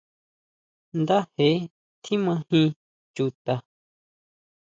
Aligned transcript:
Ndaje 1.01 1.47
tjimajin 2.01 2.67
Chuta. 3.15 3.53